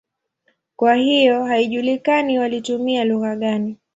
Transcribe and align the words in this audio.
Kwa 0.75 0.95
hiyo 0.95 1.45
haijulikani 1.45 2.39
walitumia 2.39 3.03
lugha 3.05 3.35
gani. 3.35 3.77